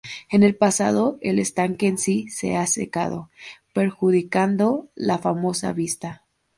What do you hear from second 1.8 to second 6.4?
en sí se ha secado, perjudicando la famosa vista.